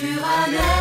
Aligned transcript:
sur 0.00 0.24
un 0.24 0.79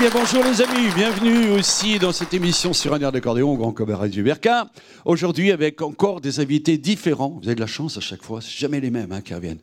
bien 0.00 0.08
bonjour 0.14 0.42
les 0.42 0.62
amis, 0.62 0.88
bienvenue 0.96 1.50
aussi 1.50 1.98
dans 1.98 2.10
cette 2.10 2.32
émission 2.32 2.72
sur 2.72 2.94
un 2.94 3.00
air 3.00 3.12
d'accordéon 3.12 3.52
au 3.52 3.56
Grand 3.58 3.74
Cabaret 3.74 4.08
du 4.08 4.22
Berca. 4.22 4.70
Aujourd'hui 5.04 5.52
avec 5.52 5.82
encore 5.82 6.22
des 6.22 6.40
invités 6.40 6.78
différents. 6.78 7.38
Vous 7.42 7.48
avez 7.48 7.54
de 7.54 7.60
la 7.60 7.66
chance 7.66 7.98
à 7.98 8.00
chaque 8.00 8.22
fois, 8.22 8.40
c'est 8.40 8.56
jamais 8.56 8.80
les 8.80 8.90
mêmes 8.90 9.12
hein, 9.12 9.20
qui 9.20 9.34
reviennent. 9.34 9.58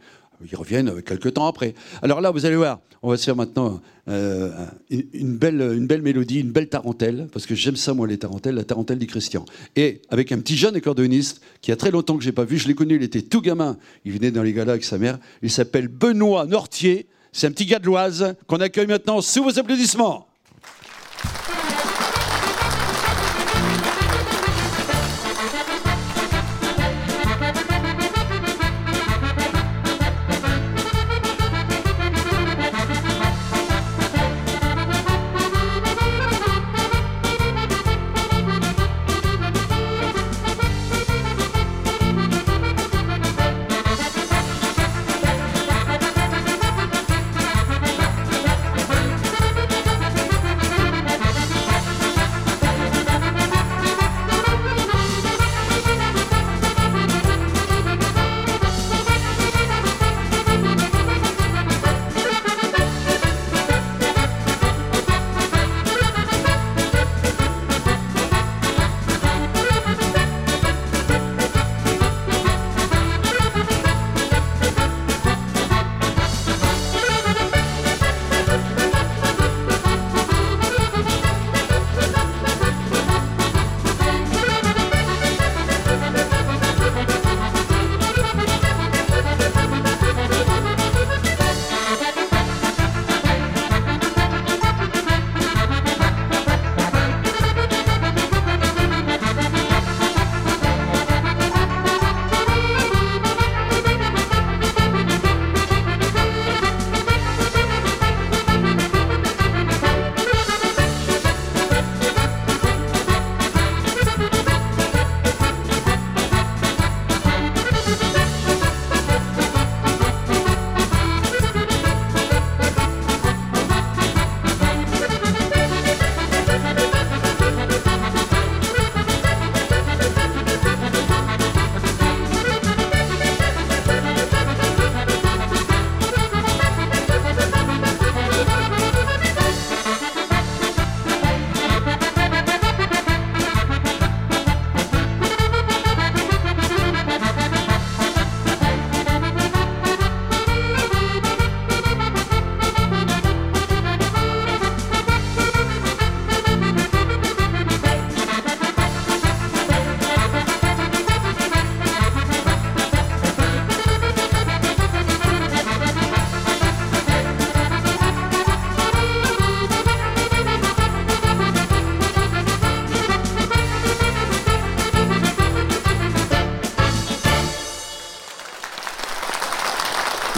Ils 0.47 0.55
reviennent 0.55 0.89
euh, 0.89 1.01
quelques 1.01 1.33
temps 1.33 1.47
après. 1.47 1.73
Alors 2.03 2.21
là, 2.21 2.29
vous 2.29 2.45
allez 2.45 2.55
voir, 2.55 2.81
on 3.01 3.09
va 3.09 3.17
se 3.17 3.23
faire 3.23 3.35
maintenant 3.35 3.81
euh, 4.09 4.51
une, 4.91 5.37
belle, 5.37 5.59
une 5.75 5.87
belle 5.87 6.03
mélodie, 6.03 6.41
une 6.41 6.51
belle 6.51 6.69
tarentelle, 6.69 7.29
parce 7.33 7.47
que 7.47 7.55
j'aime 7.55 7.75
ça 7.75 7.95
moi 7.95 8.05
les 8.05 8.19
tarentelles, 8.19 8.53
la 8.53 8.63
tarentelle 8.63 8.99
du 8.99 9.07
Christian. 9.07 9.43
Et 9.75 10.03
avec 10.09 10.31
un 10.31 10.37
petit 10.37 10.55
jeune 10.55 10.75
accordéoniste 10.75 11.41
qui 11.61 11.71
a 11.71 11.75
très 11.75 11.89
longtemps 11.89 12.15
que 12.15 12.23
j'ai 12.23 12.31
pas 12.31 12.45
vu, 12.45 12.59
je 12.59 12.67
l'ai 12.67 12.75
connu, 12.75 12.97
il 12.97 13.03
était 13.03 13.23
tout 13.23 13.41
gamin, 13.41 13.77
il 14.05 14.11
venait 14.11 14.29
dans 14.29 14.43
les 14.43 14.53
galas 14.53 14.73
avec 14.73 14.83
sa 14.83 14.99
mère. 14.99 15.17
Il 15.41 15.49
s'appelle 15.49 15.87
Benoît 15.87 16.45
Nortier. 16.45 17.07
C'est 17.31 17.47
un 17.47 17.51
petit 17.51 17.65
gars 17.65 17.79
de 17.79 17.85
l'Oise 17.85 18.35
qu'on 18.45 18.57
accueille 18.57 18.87
maintenant 18.87 19.19
sous 19.21 19.43
vos 19.43 19.57
applaudissements. 19.57 20.26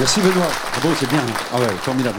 Merci 0.09 0.27
Benoît. 0.27 0.47
Ah 0.49 0.79
bon, 0.81 0.89
c'est 0.99 1.07
bien. 1.07 1.23
Ah 1.53 1.59
ouais, 1.59 1.67
formidable. 1.83 2.17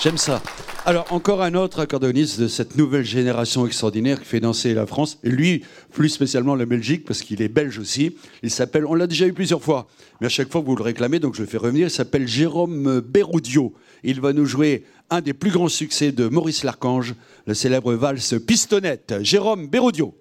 J'aime 0.00 0.16
ça. 0.16 0.40
Alors, 0.86 1.06
encore 1.10 1.42
un 1.42 1.54
autre 1.54 1.80
accordéoniste 1.80 2.38
de 2.38 2.46
cette 2.46 2.76
nouvelle 2.76 3.04
génération 3.04 3.66
extraordinaire 3.66 4.20
qui 4.20 4.26
fait 4.26 4.38
danser 4.38 4.74
la 4.74 4.86
France, 4.86 5.18
et 5.24 5.28
lui, 5.28 5.64
plus 5.92 6.08
spécialement 6.08 6.54
la 6.54 6.66
Belgique, 6.66 7.04
parce 7.04 7.20
qu'il 7.20 7.42
est 7.42 7.48
belge 7.48 7.80
aussi. 7.80 8.14
Il 8.44 8.50
s'appelle, 8.52 8.86
on 8.86 8.94
l'a 8.94 9.08
déjà 9.08 9.26
eu 9.26 9.32
plusieurs 9.32 9.60
fois, 9.60 9.88
mais 10.20 10.28
à 10.28 10.30
chaque 10.30 10.52
fois 10.52 10.60
vous 10.60 10.76
le 10.76 10.84
réclamez, 10.84 11.18
donc 11.18 11.34
je 11.34 11.40
le 11.40 11.48
fais 11.48 11.56
revenir, 11.56 11.88
il 11.88 11.90
s'appelle 11.90 12.28
Jérôme 12.28 13.00
Béroudio. 13.00 13.74
Il 14.04 14.20
va 14.20 14.32
nous 14.32 14.46
jouer 14.46 14.84
un 15.10 15.20
des 15.20 15.32
plus 15.32 15.50
grands 15.50 15.66
succès 15.66 16.12
de 16.12 16.28
Maurice 16.28 16.62
Larchange, 16.62 17.16
le 17.48 17.54
célèbre 17.54 17.92
valse 17.94 18.36
Pistonnette. 18.46 19.14
Jérôme 19.20 19.66
Béroudio. 19.66 20.14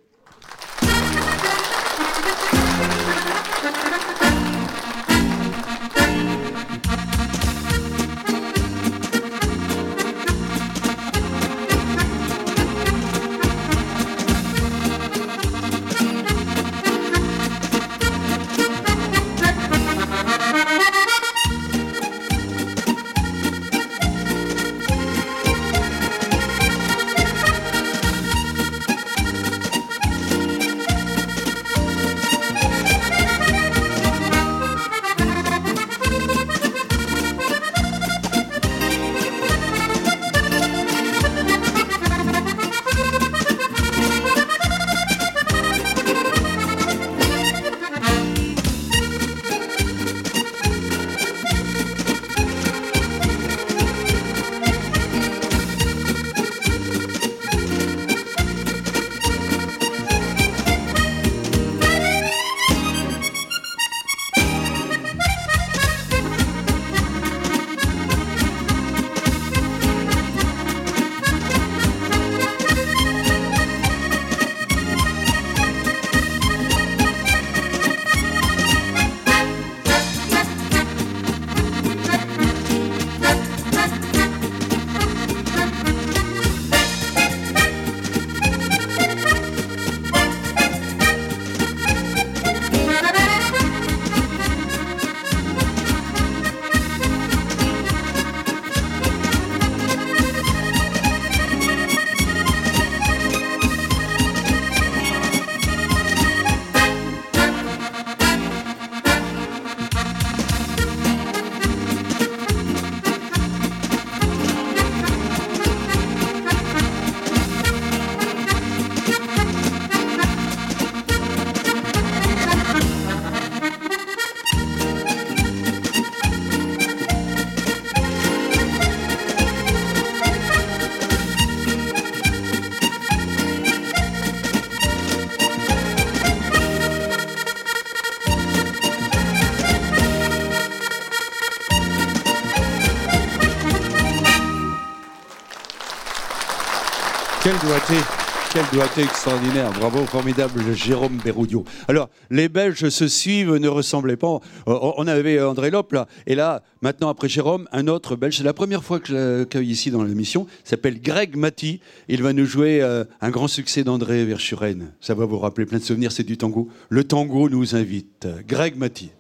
Doigté 148.72 149.02
extraordinaire. 149.02 149.72
Bravo, 149.72 150.06
formidable 150.06 150.62
Jérôme 150.74 151.18
Berroudio. 151.24 151.66
Alors, 151.88 152.10
les 152.30 152.48
Belges 152.48 152.90
se 152.90 153.08
suivent, 153.08 153.56
ne 153.56 153.68
ressemblaient 153.68 154.18
pas. 154.18 154.40
Euh, 154.68 154.78
On 154.98 155.08
avait 155.08 155.42
André 155.42 155.70
Lope, 155.72 155.92
là. 155.92 156.08
Et 156.26 156.36
là, 156.36 156.64
maintenant, 156.82 157.10
après 157.10 157.28
Jérôme, 157.28 157.68
un 157.72 157.88
autre 157.88 158.16
Belge. 158.16 158.38
C'est 158.38 158.44
la 158.44 158.54
première 158.54 158.84
fois 158.84 159.00
que 159.00 159.08
je 159.08 159.40
l'accueille 159.40 159.70
ici 159.70 159.92
dans 159.92 160.04
l'émission. 160.04 160.48
S'appelle 160.64 161.02
Greg 161.02 161.36
Mati. 161.36 161.82
Il 162.08 162.24
va 162.24 162.34
nous 162.34 162.46
jouer 162.46 162.82
euh, 162.82 163.04
un 163.20 163.30
grand 163.30 163.48
succès 163.48 163.84
d'André 163.84 164.24
Verschuren. 164.26 164.94
Ça 165.02 165.14
va 165.14 165.26
vous 165.26 165.40
rappeler 165.40 165.66
plein 165.66 165.80
de 165.80 165.84
souvenirs. 165.84 166.12
C'est 166.12 166.24
du 166.24 166.38
tango. 166.38 166.70
Le 166.90 167.04
tango 167.04 167.50
nous 167.50 167.76
invite. 167.76 168.28
Greg 168.48 168.78
Mati. 168.78 169.12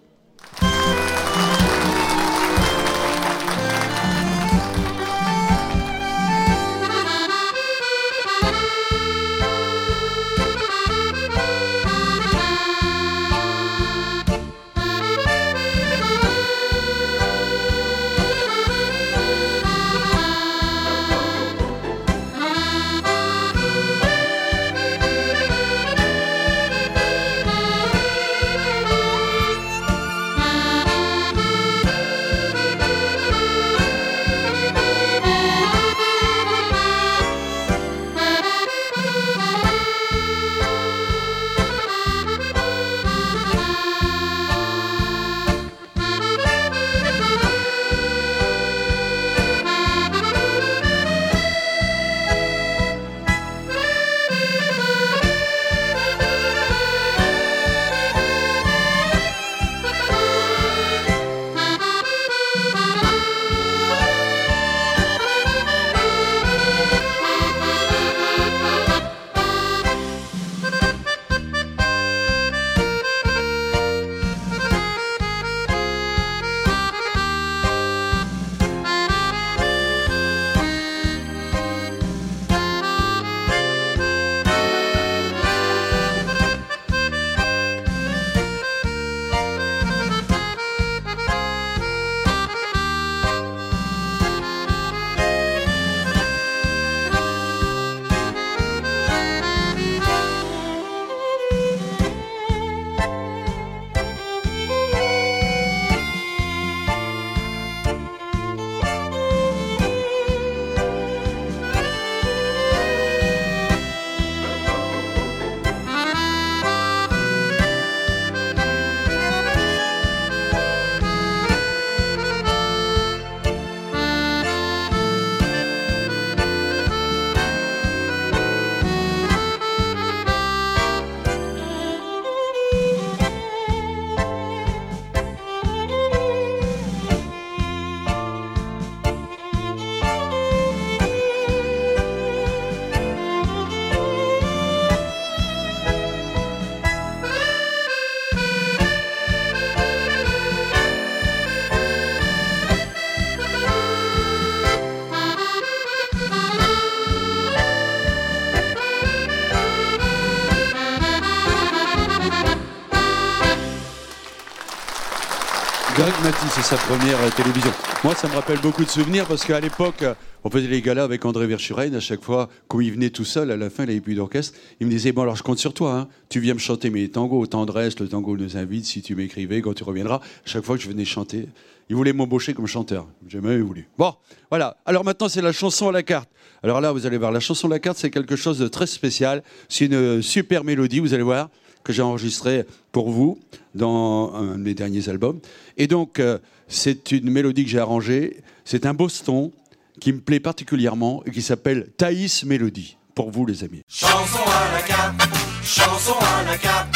Sa 166.71 166.77
première 166.77 167.35
télévision. 167.35 167.69
Moi, 168.01 168.15
ça 168.15 168.29
me 168.29 168.33
rappelle 168.33 168.59
beaucoup 168.61 168.85
de 168.85 168.89
souvenirs 168.89 169.25
parce 169.27 169.43
qu'à 169.43 169.59
l'époque, 169.59 170.05
on 170.45 170.49
faisait 170.49 170.69
les 170.69 170.81
galas 170.81 171.03
avec 171.03 171.25
André 171.25 171.45
Verschuren. 171.45 171.93
À 171.93 171.99
chaque 171.99 172.23
fois, 172.23 172.47
quand 172.69 172.79
il 172.79 172.93
venait 172.93 173.09
tout 173.09 173.25
seul, 173.25 173.51
à 173.51 173.57
la 173.57 173.69
fin, 173.69 173.83
il 173.83 173.87
n'avait 173.87 173.99
plus 173.99 174.15
d'orchestre. 174.15 174.57
Il 174.79 174.87
me 174.87 174.91
disait 174.91 175.11
Bon, 175.11 175.23
alors 175.23 175.35
je 175.35 175.43
compte 175.43 175.57
sur 175.57 175.73
toi. 175.73 175.93
hein. 175.93 176.07
Tu 176.29 176.39
viens 176.39 176.53
me 176.53 176.59
chanter 176.59 176.89
mes 176.89 177.09
tangos, 177.09 177.45
tendresse, 177.45 177.99
le 177.99 178.07
tango 178.07 178.37
nous 178.37 178.55
invite. 178.55 178.85
Si 178.85 179.01
tu 179.01 179.15
m'écrivais, 179.15 179.61
quand 179.61 179.73
tu 179.73 179.83
reviendras. 179.83 180.15
À 180.15 180.21
chaque 180.45 180.63
fois 180.63 180.77
que 180.77 180.81
je 180.83 180.87
venais 180.87 181.03
chanter, 181.03 181.49
il 181.89 181.97
voulait 181.97 182.13
m'embaucher 182.13 182.53
comme 182.53 182.67
chanteur. 182.67 183.05
J'ai 183.27 183.41
jamais 183.41 183.59
voulu. 183.59 183.89
Bon, 183.97 184.13
voilà. 184.49 184.77
Alors 184.85 185.03
maintenant, 185.03 185.27
c'est 185.27 185.41
la 185.41 185.51
chanson 185.51 185.89
à 185.89 185.91
la 185.91 186.03
carte. 186.03 186.29
Alors 186.63 186.79
là, 186.79 186.93
vous 186.93 187.05
allez 187.05 187.17
voir, 187.17 187.33
la 187.33 187.41
chanson 187.41 187.67
à 187.67 187.71
la 187.71 187.79
carte, 187.79 187.97
c'est 187.97 188.11
quelque 188.11 188.37
chose 188.37 188.59
de 188.59 188.69
très 188.69 188.87
spécial. 188.87 189.43
C'est 189.67 189.87
une 189.87 189.95
euh, 189.95 190.21
super 190.21 190.63
mélodie, 190.63 191.01
vous 191.01 191.13
allez 191.13 191.23
voir 191.23 191.49
que 191.83 191.93
j'ai 191.93 192.01
enregistré 192.01 192.65
pour 192.91 193.09
vous 193.09 193.39
dans 193.75 194.33
un 194.33 194.57
de 194.57 194.63
mes 194.63 194.73
derniers 194.73 195.09
albums. 195.09 195.39
Et 195.77 195.87
donc, 195.87 196.19
euh, 196.19 196.37
c'est 196.67 197.11
une 197.11 197.29
mélodie 197.29 197.63
que 197.63 197.69
j'ai 197.69 197.79
arrangée. 197.79 198.43
C'est 198.65 198.85
un 198.85 198.93
Boston 198.93 199.51
qui 199.99 200.13
me 200.13 200.19
plaît 200.19 200.39
particulièrement 200.39 201.23
et 201.25 201.31
qui 201.31 201.41
s'appelle 201.41 201.89
Thaïs 201.97 202.43
Mélodie. 202.43 202.97
Pour 203.13 203.29
vous, 203.29 203.45
les 203.45 203.63
amis. 203.63 203.81
Chanson 203.89 204.39
à 204.47 204.73
la 204.73 204.81
carte, 204.81 205.21
chanson 205.63 206.13
à 206.19 206.43
la 206.43 206.57
carte, 206.57 206.95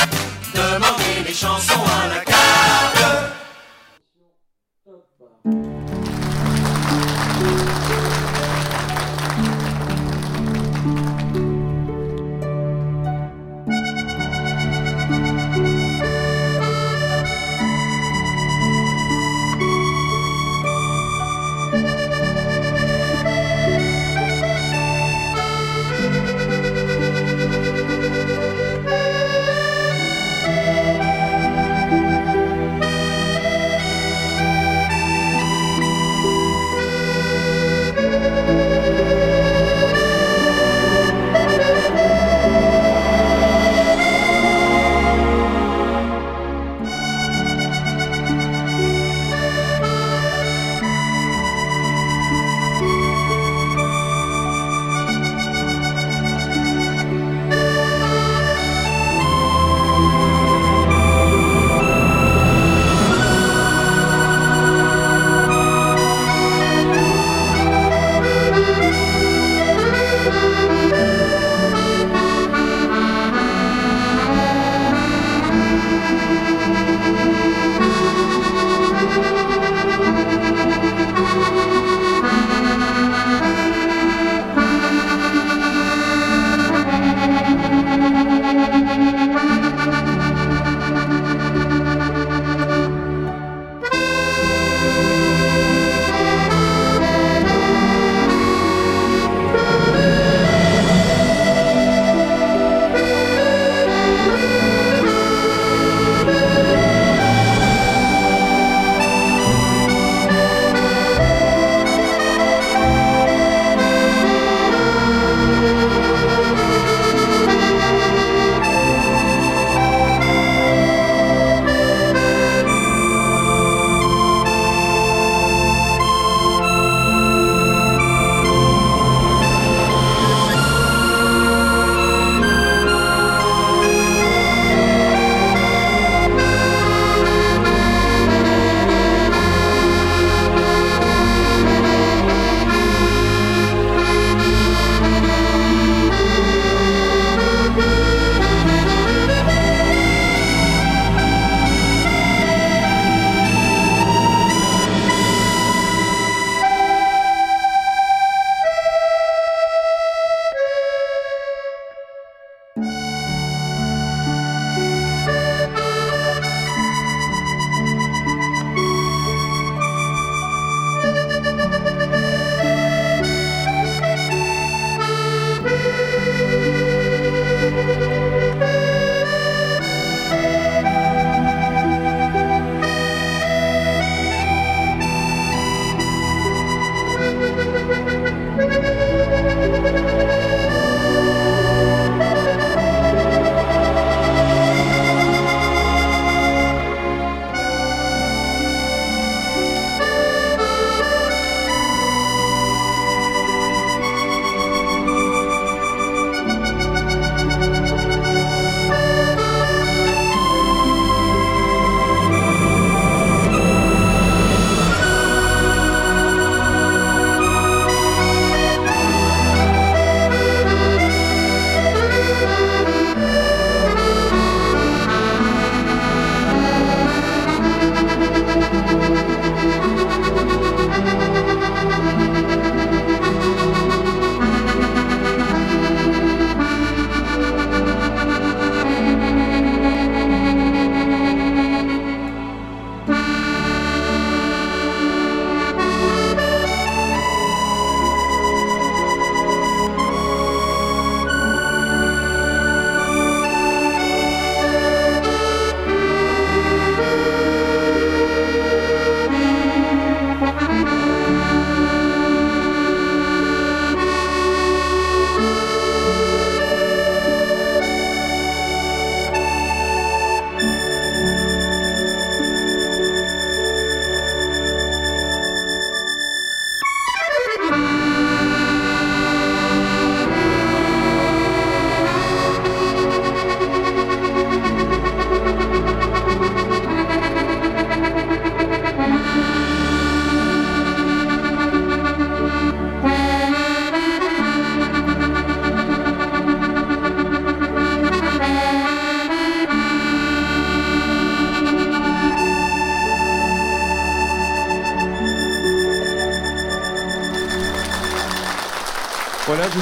demandez 0.54 1.28
les 1.28 1.34
chansons 1.34 1.74
à 1.74 2.08
la. 2.08 2.26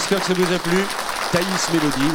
J'espère 0.04 0.20
que 0.20 0.26
ça 0.26 0.34
vous 0.34 0.54
a 0.54 0.60
plu. 0.60 0.78
Thaïs 1.32 1.70
Mélodie, 1.72 2.10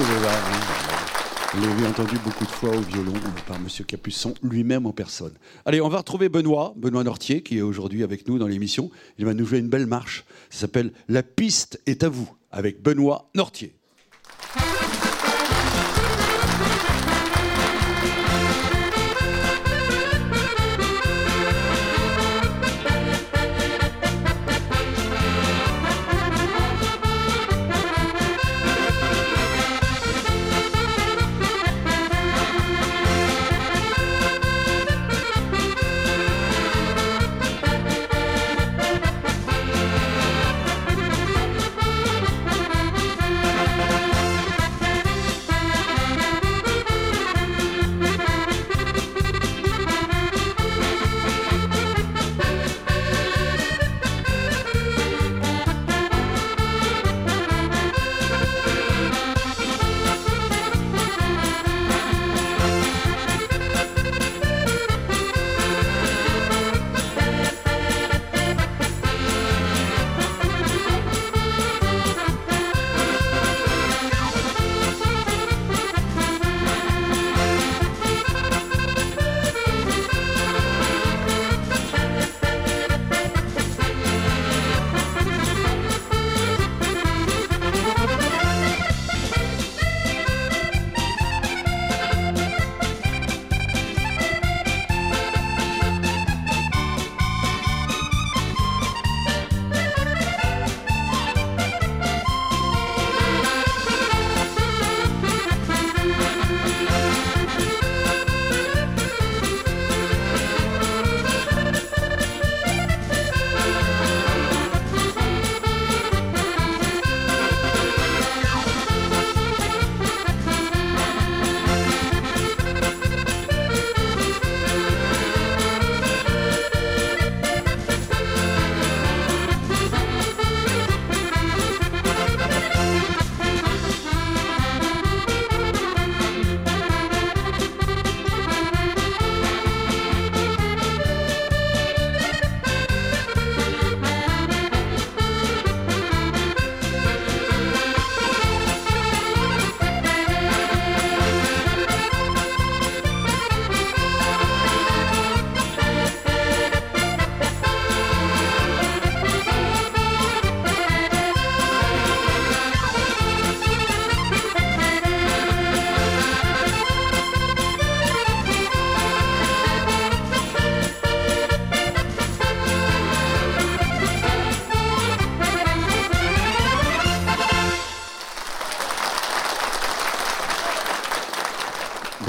vous 1.54 1.62
l'avez 1.62 1.86
entendu 1.86 2.18
beaucoup 2.22 2.44
de 2.44 2.50
fois 2.50 2.76
au 2.76 2.80
violon 2.80 3.14
par 3.46 3.58
Monsieur 3.60 3.82
Capuçon 3.84 4.34
lui-même 4.42 4.84
en 4.84 4.92
personne. 4.92 5.32
Allez, 5.64 5.80
on 5.80 5.88
va 5.88 5.98
retrouver 5.98 6.28
Benoît, 6.28 6.74
Benoît 6.76 7.02
Nortier, 7.02 7.42
qui 7.42 7.56
est 7.58 7.62
aujourd'hui 7.62 8.02
avec 8.02 8.28
nous 8.28 8.38
dans 8.38 8.46
l'émission. 8.46 8.90
Il 9.16 9.24
va 9.24 9.32
nous 9.32 9.46
jouer 9.46 9.60
une 9.60 9.68
belle 9.68 9.86
marche. 9.86 10.26
Ça 10.50 10.62
s'appelle 10.62 10.92
La 11.08 11.22
piste 11.22 11.80
est 11.86 12.02
à 12.02 12.10
vous, 12.10 12.30
avec 12.50 12.82
Benoît 12.82 13.30
Nortier. 13.34 13.77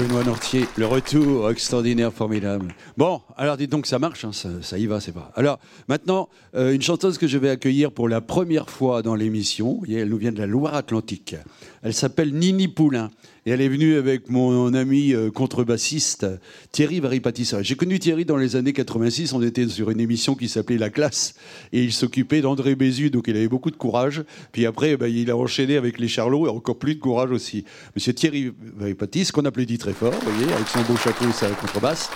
Benoît 0.00 0.24
Nortier, 0.24 0.64
le 0.78 0.86
retour 0.86 1.50
extraordinaire, 1.50 2.10
formidable. 2.10 2.74
Bon, 2.96 3.20
alors 3.36 3.58
dites 3.58 3.70
donc, 3.70 3.86
ça 3.86 3.98
marche, 3.98 4.24
hein, 4.24 4.30
ça, 4.32 4.78
y 4.78 4.86
va, 4.86 4.98
c'est 4.98 5.12
pas. 5.12 5.30
Alors 5.36 5.58
maintenant, 5.88 6.30
euh, 6.54 6.72
une 6.72 6.80
chanteuse 6.80 7.18
que 7.18 7.26
je 7.26 7.36
vais 7.36 7.50
accueillir 7.50 7.92
pour 7.92 8.08
la 8.08 8.22
première 8.22 8.70
fois 8.70 9.02
dans 9.02 9.14
l'émission, 9.14 9.82
elle 9.86 10.08
nous 10.08 10.16
vient 10.16 10.32
de 10.32 10.38
la 10.38 10.46
Loire-Atlantique. 10.46 11.36
Elle 11.82 11.94
s'appelle 11.94 12.34
Nini 12.34 12.68
Poulain 12.68 13.10
et 13.46 13.50
elle 13.52 13.62
est 13.62 13.68
venue 13.68 13.96
avec 13.96 14.28
mon 14.28 14.74
ami 14.74 15.14
euh, 15.14 15.30
contrebassiste 15.30 16.26
Thierry 16.72 17.00
Varipatissa. 17.00 17.62
J'ai 17.62 17.74
connu 17.74 17.98
Thierry 17.98 18.26
dans 18.26 18.36
les 18.36 18.54
années 18.54 18.74
86, 18.74 19.32
on 19.32 19.40
était 19.42 19.66
sur 19.66 19.90
une 19.90 20.00
émission 20.00 20.34
qui 20.34 20.50
s'appelait 20.50 20.76
La 20.76 20.90
Classe 20.90 21.34
et 21.72 21.82
il 21.82 21.92
s'occupait 21.94 22.42
d'André 22.42 22.74
Bézu, 22.74 23.08
donc 23.08 23.28
il 23.28 23.36
avait 23.36 23.48
beaucoup 23.48 23.70
de 23.70 23.76
courage. 23.76 24.24
Puis 24.52 24.66
après, 24.66 24.98
ben, 24.98 25.06
il 25.06 25.30
a 25.30 25.36
enchaîné 25.38 25.78
avec 25.78 25.98
les 25.98 26.08
Charlots 26.08 26.46
et 26.46 26.50
encore 26.50 26.78
plus 26.78 26.96
de 26.96 27.00
courage 27.00 27.30
aussi. 27.30 27.64
Monsieur 27.96 28.12
Thierry 28.12 28.52
Varipatisse, 28.76 29.32
qu'on 29.32 29.46
applaudit 29.46 29.78
très 29.78 29.94
fort, 29.94 30.12
vous 30.12 30.32
voyez, 30.32 30.52
avec 30.52 30.68
son 30.68 30.82
beau 30.82 30.96
chapeau 30.96 31.24
et 31.30 31.32
sa 31.32 31.48
contrebasse. 31.48 32.10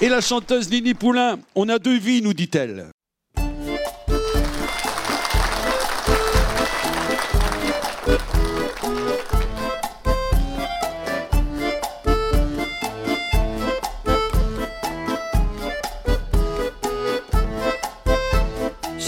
Et 0.00 0.08
la 0.08 0.20
chanteuse 0.20 0.68
Nini 0.68 0.94
Poulain, 0.94 1.38
on 1.54 1.68
a 1.68 1.78
deux 1.78 1.98
vies, 1.98 2.22
nous 2.22 2.34
dit-elle. 2.34 2.90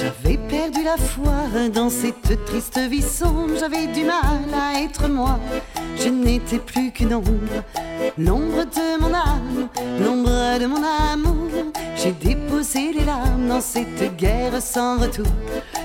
J'avais 0.02 0.36
perdu 0.36 0.82
la 0.82 0.96
foi 0.96 1.68
dans 1.72 1.88
cette 1.88 2.44
triste 2.44 2.76
vie 2.90 3.02
sombre, 3.02 3.54
j'avais 3.56 3.86
du 3.86 4.02
mal 4.02 4.50
à 4.52 4.80
être 4.80 5.08
moi. 5.08 5.38
Je 5.96 6.08
n'étais 6.08 6.58
plus 6.58 6.90
qu'une 6.90 7.14
ombre, 7.14 7.62
l'ombre 8.18 8.64
de 8.64 9.00
mon 9.00 9.14
âme, 9.14 9.68
l'ombre 10.04 10.58
de 10.58 10.66
mon 10.66 10.82
amour. 11.12 11.72
J'ai 11.94 12.10
déposé 12.10 12.92
les 12.92 13.04
larmes 13.04 13.46
dans 13.46 13.60
cette 13.60 14.16
guerre 14.16 14.60
sans 14.60 14.98
retour. 14.98 15.26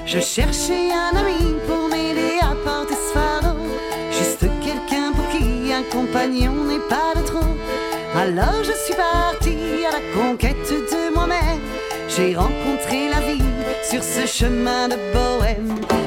Je 0.08 0.20
cherchais 0.20 0.90
un 0.92 1.16
ami 1.16 1.54
pour 1.68 1.88
m'aider 1.88 2.40
à 2.42 2.56
porter 2.66 2.96
ce 2.96 3.14
fardeau. 3.14 3.60
Juste 4.10 4.48
quelqu'un 4.66 5.12
pour 5.12 5.28
qui 5.30 5.72
un 5.72 5.84
compagnon 5.92 6.64
n'est 6.64 6.88
pas 6.90 7.14
de 7.16 7.24
trop. 7.24 7.54
Alors 8.16 8.64
je 8.64 8.72
suis 8.84 8.96
partie 8.96 9.86
à 9.86 9.92
la 9.92 10.02
conquête 10.20 10.72
de 10.72 11.14
moi-même. 11.14 11.62
J'ai 12.10 12.36
rencontré 12.36 13.10
la 13.10 13.20
vie 13.20 13.47
sur 13.89 14.04
ce 14.04 14.26
chemin 14.26 14.89
de 14.89 14.97
bohème. 15.13 16.07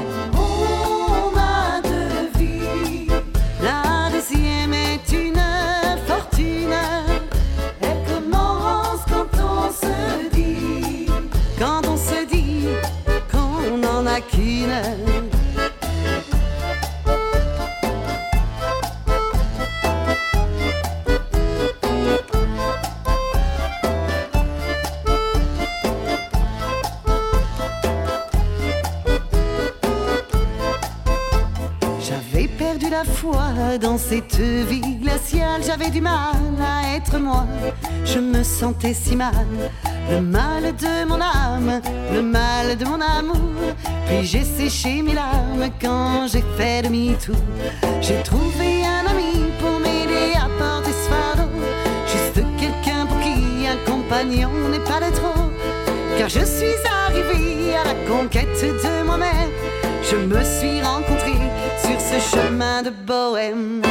Dans 33.81 33.97
cette 33.97 34.39
vie 34.39 34.97
glaciale. 35.01 35.61
J'avais 35.65 35.89
du 35.89 36.01
mal 36.01 36.35
à 36.61 36.95
être 36.95 37.17
moi. 37.19 37.45
Je 38.05 38.19
me 38.19 38.43
sentais 38.43 38.93
si 38.93 39.15
mal. 39.15 39.47
Le 40.09 40.21
mal 40.21 40.75
de 40.75 41.05
mon 41.05 41.19
âme, 41.21 41.81
le 42.13 42.21
mal 42.21 42.77
de 42.77 42.85
mon 42.85 42.99
amour. 43.01 43.75
Puis 44.07 44.25
j'ai 44.25 44.43
séché 44.43 45.01
mes 45.01 45.13
larmes 45.13 45.69
quand 45.81 46.27
j'ai 46.31 46.43
fait 46.57 46.81
demi-tour. 46.83 47.35
J'ai 48.01 48.21
trouvé 48.23 48.83
un 48.85 49.09
ami 49.09 49.51
pour 49.59 49.79
m'aider 49.79 50.33
à 50.35 50.47
porter 50.59 50.91
ce 50.91 51.09
fardeau. 51.09 51.51
Juste 52.07 52.45
quelqu'un 52.59 53.05
pour 53.05 53.19
qui 53.19 53.67
un 53.67 53.91
compagnon 53.91 54.51
n'est 54.71 54.79
pas 54.79 54.99
de 54.99 55.13
trop. 55.15 55.49
Car 56.17 56.29
je 56.29 56.45
suis 56.45 56.79
arrivé 57.05 57.75
à 57.75 57.83
la 57.85 57.95
conquête 58.07 58.61
de 58.61 59.05
moi-même. 59.05 59.51
Je 60.03 60.15
me 60.17 60.43
suis 60.43 60.81
rencontré 60.81 61.33
sur 61.83 61.99
ce 61.99 62.35
chemin 62.35 62.83
de 62.83 62.89
bohème. 62.89 63.81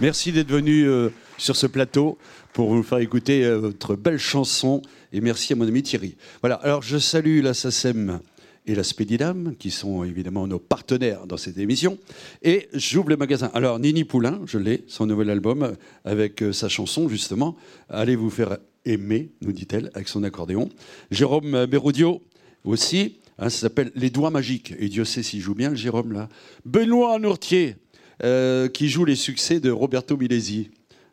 Merci 0.00 0.32
d'être 0.32 0.50
venu 0.50 0.86
euh, 0.86 1.08
sur 1.38 1.56
ce 1.56 1.66
plateau 1.66 2.18
pour 2.52 2.74
vous 2.74 2.82
faire 2.82 2.98
écouter 2.98 3.44
euh, 3.44 3.58
votre 3.58 3.96
belle 3.96 4.18
chanson. 4.18 4.82
Et 5.12 5.20
merci 5.20 5.54
à 5.54 5.56
mon 5.56 5.66
ami 5.66 5.82
Thierry. 5.82 6.16
Voilà, 6.42 6.56
alors 6.56 6.82
je 6.82 6.98
salue 6.98 7.42
la 7.42 7.54
SACEM 7.54 8.20
et 8.66 8.74
la 8.74 8.84
Spédidam, 8.84 9.54
qui 9.58 9.70
sont 9.70 10.04
évidemment 10.04 10.46
nos 10.46 10.58
partenaires 10.58 11.26
dans 11.26 11.38
cette 11.38 11.56
émission. 11.56 11.96
Et 12.42 12.68
j'ouvre 12.74 13.08
le 13.08 13.16
magasin. 13.16 13.50
Alors, 13.54 13.78
Nini 13.78 14.04
Poulain, 14.04 14.40
je 14.44 14.58
l'ai, 14.58 14.84
son 14.88 15.06
nouvel 15.06 15.30
album, 15.30 15.74
avec 16.04 16.42
euh, 16.42 16.52
sa 16.52 16.68
chanson, 16.68 17.08
justement. 17.08 17.56
Allez 17.88 18.14
vous 18.14 18.30
faire 18.30 18.58
aimer, 18.84 19.30
nous 19.40 19.52
dit-elle, 19.52 19.90
avec 19.94 20.08
son 20.08 20.22
accordéon. 20.22 20.68
Jérôme 21.10 21.64
Béroudio, 21.64 22.20
aussi. 22.64 23.16
hein, 23.38 23.48
ça 23.48 23.58
s'appelle 23.60 23.90
Les 23.94 24.10
Doigts 24.10 24.30
Magiques. 24.30 24.74
Et 24.78 24.88
Dieu 24.88 25.06
sait 25.06 25.22
s'il 25.22 25.40
joue 25.40 25.54
bien, 25.54 25.70
le 25.70 25.76
Jérôme, 25.76 26.12
là. 26.12 26.28
Benoît 26.66 27.18
Nourtier, 27.18 27.76
euh, 28.24 28.68
qui 28.68 28.88
joue 28.88 29.04
les 29.04 29.16
succès 29.16 29.60
de 29.60 29.70
Roberto 29.70 30.16
Milesi, 30.16 30.70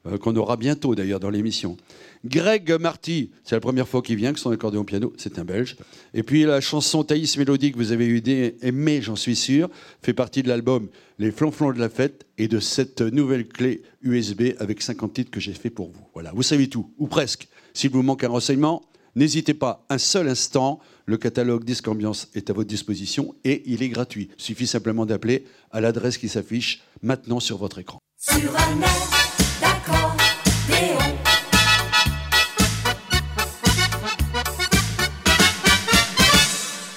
euh, 0.07 0.17
qu'on 0.17 0.35
aura 0.35 0.57
bientôt 0.57 0.95
d'ailleurs 0.95 1.19
dans 1.19 1.29
l'émission. 1.29 1.77
Greg 2.23 2.71
Marty, 2.79 3.29
c'est 3.43 3.55
la 3.55 3.59
première 3.59 3.87
fois 3.87 4.01
qu'il 4.01 4.15
vient 4.15 4.29
avec 4.29 4.39
son 4.39 4.49
accordéon 4.49 4.83
piano, 4.83 5.13
c'est 5.17 5.37
un 5.37 5.45
Belge. 5.45 5.75
Et 6.15 6.23
puis 6.23 6.43
la 6.43 6.59
chanson 6.61 7.03
Thaïs 7.03 7.37
Mélodie 7.37 7.71
que 7.71 7.77
vous 7.77 7.91
avez 7.91 8.07
eu 8.07 8.21
des- 8.21 8.55
aimé, 8.63 8.99
j'en 9.03 9.15
suis 9.15 9.35
sûr, 9.35 9.69
fait 10.01 10.13
partie 10.13 10.41
de 10.41 10.47
l'album 10.47 10.87
Les 11.19 11.31
Flonflons 11.31 11.71
de 11.71 11.79
la 11.79 11.89
Fête 11.89 12.25
et 12.39 12.47
de 12.47 12.59
cette 12.59 13.01
nouvelle 13.01 13.47
clé 13.47 13.83
USB 14.01 14.53
avec 14.57 14.81
50 14.81 15.13
titres 15.13 15.29
que 15.31 15.39
j'ai 15.39 15.53
fait 15.53 15.69
pour 15.69 15.89
vous. 15.89 16.01
Voilà, 16.15 16.31
vous 16.33 16.41
savez 16.43 16.67
tout, 16.67 16.89
ou 16.97 17.05
presque. 17.07 17.47
S'il 17.75 17.91
vous 17.91 18.01
manque 18.01 18.23
un 18.23 18.29
renseignement, 18.29 18.81
n'hésitez 19.15 19.53
pas 19.53 19.85
un 19.89 19.99
seul 19.99 20.27
instant. 20.27 20.79
Le 21.07 21.17
catalogue 21.17 21.63
Disque 21.63 21.87
Ambiance 21.87 22.29
est 22.33 22.49
à 22.49 22.53
votre 22.53 22.67
disposition 22.67 23.35
et 23.43 23.61
il 23.67 23.83
est 23.83 23.89
gratuit. 23.89 24.29
Il 24.37 24.43
suffit 24.43 24.65
simplement 24.65 25.05
d'appeler 25.05 25.45
à 25.71 25.79
l'adresse 25.79 26.17
qui 26.17 26.29
s'affiche 26.29 26.81
maintenant 27.03 27.39
sur 27.39 27.57
votre 27.57 27.77
écran. 27.77 27.99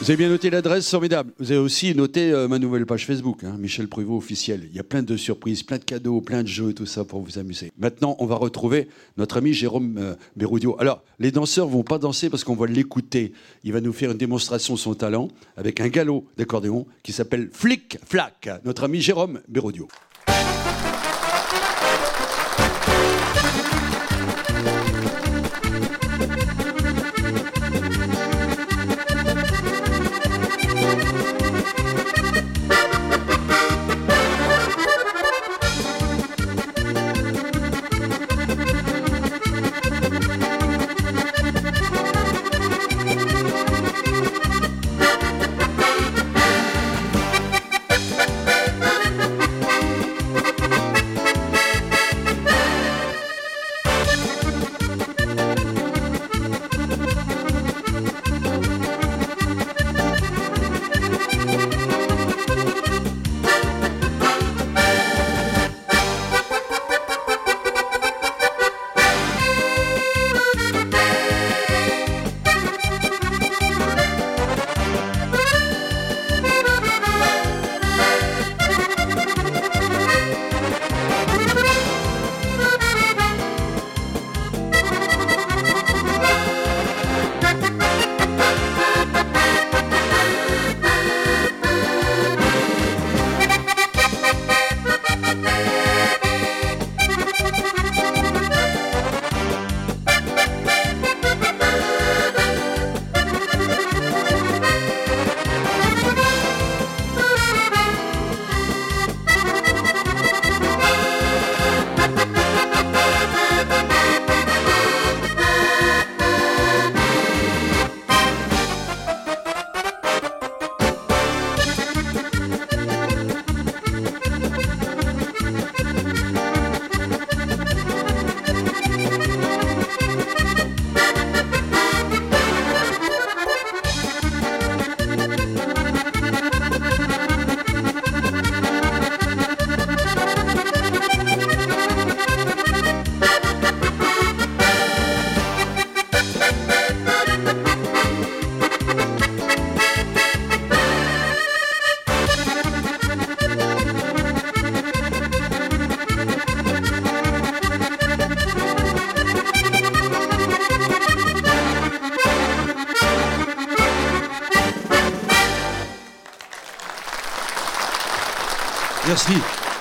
Vous 0.09 0.12
avez 0.12 0.25
bien 0.25 0.31
noté 0.31 0.49
l'adresse, 0.49 0.88
formidable. 0.88 1.35
Vous 1.38 1.53
avez 1.53 1.61
aussi 1.61 1.94
noté 1.94 2.33
euh, 2.33 2.49
ma 2.49 2.59
nouvelle 2.59 2.87
page 2.87 3.05
Facebook, 3.05 3.44
hein, 3.44 3.57
Michel 3.59 3.88
Pruvot 3.88 4.16
officiel. 4.16 4.66
Il 4.71 4.75
y 4.75 4.81
a 4.81 4.83
plein 4.83 5.03
de 5.03 5.18
surprises, 5.18 5.62
plein 5.62 5.77
de 5.77 5.85
cadeaux, 5.85 6.23
plein 6.23 6.42
de 6.42 6.49
jeux, 6.49 6.73
tout 6.73 6.87
ça 6.87 7.05
pour 7.05 7.21
vous 7.21 7.38
amuser. 7.38 7.73
Maintenant, 7.77 8.16
on 8.18 8.25
va 8.25 8.37
retrouver 8.37 8.88
notre 9.18 9.37
ami 9.37 9.53
Jérôme 9.53 9.99
euh. 9.99 10.77
Alors, 10.79 11.03
les 11.18 11.31
danseurs 11.31 11.68
vont 11.68 11.83
pas 11.83 11.99
danser 11.99 12.31
parce 12.31 12.42
qu'on 12.42 12.57
va 12.57 12.66
l'écouter. 12.66 13.35
Il 13.64 13.75
va 13.75 13.83
nous 13.83 13.92
faire 13.92 14.11
une 14.11 14.16
démonstration 14.16 14.73
de 14.73 14.79
son 14.79 14.94
talent 14.94 15.29
avec 15.59 15.79
un 15.79 15.88
galop 15.88 16.25
d'accordéon 16.38 16.87
qui 17.03 17.12
s'appelle 17.12 17.51
Flic 17.53 17.99
Flac. 18.03 18.49
Notre 18.64 18.85
ami 18.85 19.03
Jérôme 19.03 19.40
Béroudio. 19.47 19.88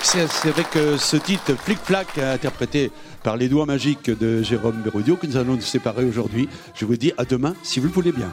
C'est 0.02 0.48
avec 0.48 0.66
ce 0.98 1.16
titre 1.16 1.54
Flic 1.54 1.78
Flac 1.78 2.18
interprété 2.18 2.90
par 3.22 3.36
les 3.36 3.48
doigts 3.48 3.66
magiques 3.66 4.10
de 4.10 4.42
Jérôme 4.42 4.82
Bérodio 4.82 5.16
que 5.16 5.26
nous 5.26 5.36
allons 5.36 5.54
nous 5.54 5.60
séparer 5.60 6.04
aujourd'hui. 6.04 6.48
Je 6.74 6.84
vous 6.84 6.96
dis 6.96 7.12
à 7.18 7.24
demain 7.24 7.54
si 7.62 7.80
vous 7.80 7.86
le 7.86 7.92
voulez 7.92 8.12
bien. 8.12 8.32